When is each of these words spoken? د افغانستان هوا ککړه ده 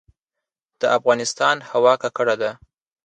د 0.79 0.83
افغانستان 0.97 1.55
هوا 1.69 1.93
ککړه 2.01 2.35
ده 2.41 2.51